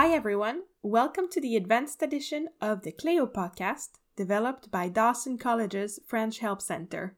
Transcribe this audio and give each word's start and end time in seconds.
Hi 0.00 0.14
everyone, 0.14 0.62
welcome 0.80 1.28
to 1.28 1.40
the 1.40 1.56
advanced 1.56 2.04
edition 2.04 2.50
of 2.60 2.82
the 2.82 2.92
Cleo 2.92 3.26
podcast 3.26 3.98
developed 4.14 4.70
by 4.70 4.88
Dawson 4.88 5.38
College's 5.38 5.98
French 6.06 6.38
Help 6.38 6.62
Center. 6.62 7.16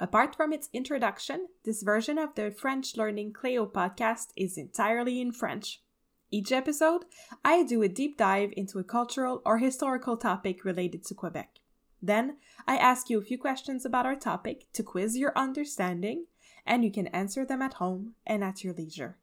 Apart 0.00 0.34
from 0.34 0.50
its 0.50 0.70
introduction, 0.72 1.48
this 1.66 1.82
version 1.82 2.16
of 2.16 2.34
the 2.34 2.50
French 2.50 2.96
Learning 2.96 3.34
Cleo 3.34 3.66
podcast 3.66 4.28
is 4.34 4.56
entirely 4.56 5.20
in 5.20 5.32
French. 5.32 5.82
Each 6.30 6.52
episode, 6.52 7.04
I 7.44 7.64
do 7.64 7.82
a 7.82 7.88
deep 7.88 8.16
dive 8.16 8.54
into 8.56 8.78
a 8.78 8.82
cultural 8.82 9.42
or 9.44 9.58
historical 9.58 10.16
topic 10.16 10.64
related 10.64 11.04
to 11.04 11.14
Quebec. 11.14 11.58
Then, 12.00 12.38
I 12.66 12.78
ask 12.78 13.10
you 13.10 13.18
a 13.18 13.22
few 13.22 13.36
questions 13.36 13.84
about 13.84 14.06
our 14.06 14.16
topic 14.16 14.72
to 14.72 14.82
quiz 14.82 15.18
your 15.18 15.36
understanding, 15.36 16.24
and 16.64 16.82
you 16.82 16.90
can 16.90 17.08
answer 17.08 17.44
them 17.44 17.60
at 17.60 17.74
home 17.74 18.14
and 18.26 18.42
at 18.42 18.64
your 18.64 18.72
leisure. 18.72 19.18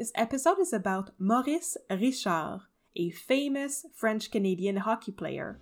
This 0.00 0.12
episode 0.14 0.58
is 0.58 0.72
about 0.72 1.10
Maurice 1.18 1.76
Richard, 1.90 2.62
a 2.96 3.10
famous 3.10 3.84
French 3.94 4.30
Canadian 4.30 4.78
hockey 4.78 5.12
player. 5.12 5.60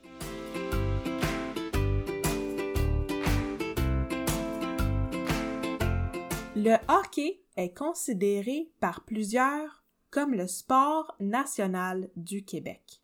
Le 6.54 6.76
hockey 6.88 7.40
est 7.56 7.76
considéré 7.76 8.70
par 8.78 9.00
plusieurs 9.00 9.82
comme 10.12 10.34
le 10.34 10.46
sport 10.46 11.16
national 11.18 12.08
du 12.14 12.44
Québec. 12.44 13.02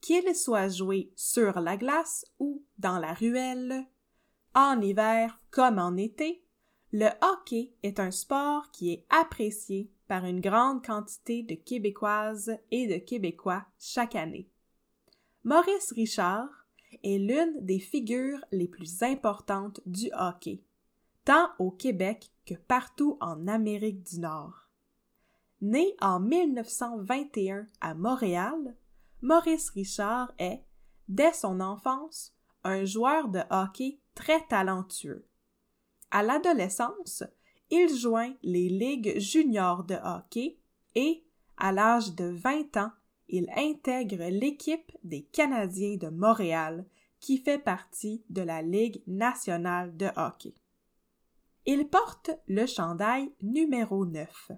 Qu'il 0.00 0.32
soit 0.32 0.68
joué 0.68 1.10
sur 1.16 1.58
la 1.58 1.76
glace 1.76 2.24
ou 2.38 2.62
dans 2.78 3.00
la 3.00 3.14
ruelle, 3.14 3.84
en 4.54 4.80
hiver 4.80 5.40
comme 5.50 5.80
en 5.80 5.96
été, 5.96 6.44
le 6.92 7.08
hockey 7.20 7.72
est 7.82 7.98
un 7.98 8.12
sport 8.12 8.70
qui 8.70 8.92
est 8.92 9.06
apprécié 9.10 9.90
par 10.12 10.26
une 10.26 10.42
grande 10.42 10.84
quantité 10.84 11.42
de 11.42 11.54
Québécoises 11.54 12.58
et 12.70 12.86
de 12.86 12.98
Québécois 13.02 13.64
chaque 13.78 14.14
année. 14.14 14.46
Maurice 15.42 15.90
Richard 15.92 16.50
est 17.02 17.16
l'une 17.16 17.64
des 17.64 17.78
figures 17.78 18.44
les 18.52 18.68
plus 18.68 19.02
importantes 19.02 19.80
du 19.86 20.10
hockey, 20.12 20.60
tant 21.24 21.48
au 21.58 21.70
Québec 21.70 22.30
que 22.44 22.52
partout 22.52 23.16
en 23.22 23.48
Amérique 23.48 24.02
du 24.02 24.20
Nord. 24.20 24.68
Né 25.62 25.96
en 26.02 26.20
1921 26.20 27.66
à 27.80 27.94
Montréal, 27.94 28.76
Maurice 29.22 29.70
Richard 29.70 30.30
est, 30.38 30.62
dès 31.08 31.32
son 31.32 31.58
enfance, 31.60 32.34
un 32.64 32.84
joueur 32.84 33.28
de 33.28 33.40
hockey 33.48 33.98
très 34.14 34.46
talentueux. 34.46 35.26
À 36.10 36.22
l'adolescence, 36.22 37.24
il 37.74 37.88
joint 37.88 38.34
les 38.42 38.68
ligues 38.68 39.18
juniors 39.18 39.82
de 39.84 39.94
hockey 39.94 40.58
et, 40.94 41.24
à 41.56 41.72
l'âge 41.72 42.14
de 42.14 42.26
20 42.26 42.76
ans, 42.76 42.90
il 43.28 43.48
intègre 43.56 44.28
l'équipe 44.28 44.92
des 45.04 45.22
Canadiens 45.22 45.96
de 45.96 46.08
Montréal 46.08 46.84
qui 47.18 47.38
fait 47.38 47.58
partie 47.58 48.22
de 48.28 48.42
la 48.42 48.60
Ligue 48.60 49.02
nationale 49.06 49.96
de 49.96 50.08
hockey. 50.16 50.52
Il 51.64 51.88
porte 51.88 52.30
le 52.46 52.66
chandail 52.66 53.32
numéro 53.40 54.04
9. 54.04 54.50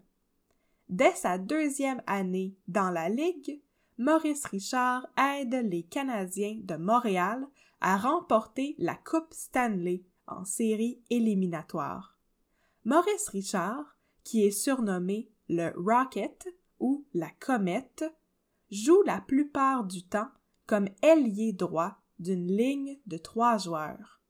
Dès 0.88 1.14
sa 1.14 1.38
deuxième 1.38 2.02
année 2.08 2.56
dans 2.66 2.90
la 2.90 3.08
Ligue, 3.08 3.62
Maurice 3.96 4.44
Richard 4.46 5.06
aide 5.16 5.54
les 5.70 5.84
Canadiens 5.84 6.58
de 6.64 6.74
Montréal 6.74 7.46
à 7.80 7.96
remporter 7.96 8.74
la 8.78 8.96
Coupe 8.96 9.32
Stanley 9.32 10.02
en 10.26 10.44
série 10.44 11.00
éliminatoire. 11.10 12.13
Maurice 12.84 13.30
Richard, 13.30 13.96
qui 14.24 14.44
est 14.44 14.50
surnommé 14.50 15.30
le 15.48 15.72
Rocket 15.74 16.48
ou 16.78 17.06
la 17.14 17.30
Comète, 17.40 18.04
joue 18.70 19.02
la 19.02 19.22
plupart 19.22 19.84
du 19.84 20.06
temps 20.06 20.28
comme 20.66 20.88
ailier 21.02 21.52
droit 21.54 21.96
d'une 22.18 22.46
ligne 22.46 22.98
de 23.06 23.16
trois 23.16 23.56
joueurs. 23.56 24.20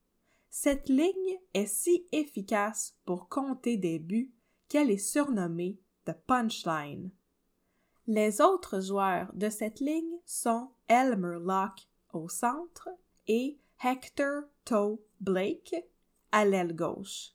Cette 0.49 0.87
ligne 0.87 1.39
est 1.53 1.67
si 1.67 2.05
efficace 2.13 2.95
pour 3.03 3.27
compter 3.27 3.75
des 3.75 3.99
buts 3.99 4.33
qu'elle 4.69 4.89
est 4.89 4.97
surnommée 4.97 5.77
The 6.05 6.13
Punchline. 6.25 7.11
Les 8.07 8.39
autres 8.39 8.79
joueurs 8.79 9.31
de 9.33 9.49
cette 9.49 9.81
ligne 9.81 10.17
sont 10.25 10.69
Elmer 10.87 11.39
Locke 11.41 11.89
au 12.13 12.29
centre 12.29 12.87
et 13.27 13.59
Hector 13.83 14.43
Toe 14.63 15.01
Blake 15.19 15.75
à 16.31 16.45
l'aile 16.45 16.73
gauche. 16.73 17.34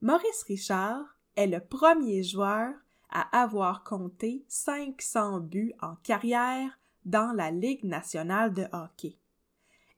Maurice 0.00 0.44
Richard 0.44 1.18
est 1.34 1.48
le 1.48 1.58
premier 1.58 2.22
joueur 2.22 2.72
à 3.10 3.42
avoir 3.42 3.82
compté 3.82 4.44
500 4.46 5.40
buts 5.40 5.72
en 5.80 5.96
carrière 5.96 6.78
dans 7.04 7.32
la 7.32 7.50
Ligue 7.50 7.82
nationale 7.82 8.52
de 8.54 8.66
hockey. 8.72 9.18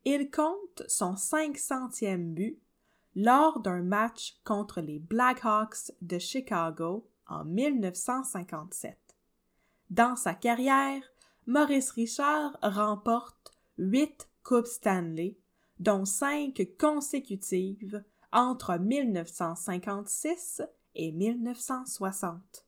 Il 0.07 0.31
compte 0.31 0.83
son 0.89 1.13
500e 1.13 2.33
but 2.33 2.59
lors 3.15 3.61
d'un 3.61 3.83
match 3.83 4.41
contre 4.43 4.81
les 4.81 4.99
Blackhawks 4.99 5.93
de 6.01 6.19
Chicago 6.19 7.07
en 7.27 7.45
1957. 7.45 8.97
Dans 9.91 10.17
sa 10.17 10.33
carrière, 10.33 11.03
Maurice 11.47 11.91
Richard 11.91 12.57
remporte 12.63 13.53
huit 13.77 14.31
Coupes 14.45 14.67
Stanley, 14.67 15.37
dont 15.79 16.07
cinq 16.07 16.67
consécutives 16.79 18.03
entre 18.33 18.79
1956 18.79 20.63
et 20.95 21.13
1960. 21.13 22.67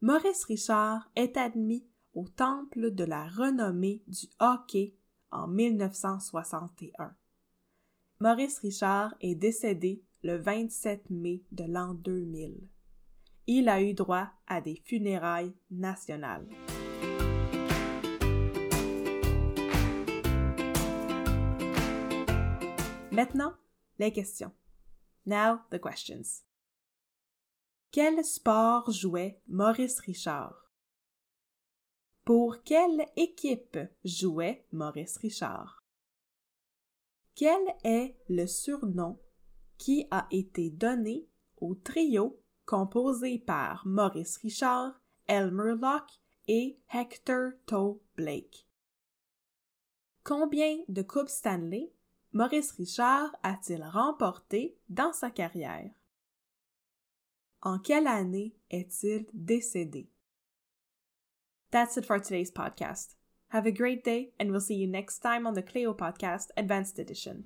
Maurice 0.00 0.44
Richard 0.44 1.10
est 1.14 1.36
admis 1.36 1.86
au 2.14 2.26
Temple 2.28 2.90
de 2.90 3.04
la 3.04 3.28
renommée 3.28 4.02
du 4.06 4.26
hockey 4.40 4.94
en 5.30 5.46
1961. 5.46 7.14
Maurice 8.20 8.58
Richard 8.58 9.14
est 9.20 9.34
décédé 9.34 10.02
le 10.22 10.36
27 10.36 11.10
mai 11.10 11.42
de 11.52 11.64
l'an 11.64 11.94
2000. 11.94 12.68
Il 13.48 13.68
a 13.68 13.82
eu 13.82 13.94
droit 13.94 14.28
à 14.46 14.60
des 14.60 14.80
funérailles 14.84 15.54
nationales. 15.70 16.48
Maintenant, 23.10 23.52
les 23.98 24.12
questions. 24.12 24.52
Now 25.24 25.62
the 25.70 25.78
questions. 25.78 26.42
Quel 27.92 28.24
sport 28.24 28.90
jouait 28.90 29.40
Maurice 29.46 30.00
Richard? 30.00 30.54
Pour 32.24 32.62
quelle 32.64 33.06
équipe 33.16 33.78
jouait 34.04 34.64
Maurice 34.72 35.18
Richard? 35.18 35.84
Quel 37.34 37.62
est 37.84 38.16
le 38.28 38.46
surnom 38.46 39.18
qui 39.78 40.06
a 40.10 40.26
été 40.30 40.70
donné 40.70 41.28
au 41.60 41.74
trio 41.74 42.40
composé 42.64 43.38
par 43.38 43.86
Maurice 43.86 44.38
Richard, 44.38 45.00
Elmer 45.26 45.74
Locke 45.80 46.20
et 46.48 46.78
Hector 46.92 47.52
Toe 47.66 48.00
Blake? 48.16 48.66
Combien 50.24 50.78
de 50.88 51.02
Coupes 51.02 51.28
Stanley 51.28 51.92
Maurice 52.34 52.72
Richard 52.78 53.30
a-t-il 53.42 53.84
remporté 53.84 54.78
dans 54.88 55.12
sa 55.12 55.30
carrière? 55.30 55.90
En 57.60 57.78
quelle 57.78 58.06
année 58.06 58.54
est-il 58.70 59.26
décédé? 59.34 60.08
That's 61.70 61.98
it 61.98 62.06
for 62.06 62.18
today's 62.18 62.50
podcast. 62.50 63.16
Have 63.48 63.66
a 63.66 63.70
great 63.70 64.02
day, 64.02 64.32
and 64.40 64.50
we'll 64.50 64.60
see 64.60 64.76
you 64.76 64.86
next 64.86 65.18
time 65.18 65.46
on 65.46 65.52
the 65.52 65.62
Cleo 65.62 65.92
Podcast 65.92 66.48
Advanced 66.56 66.98
Edition. 66.98 67.44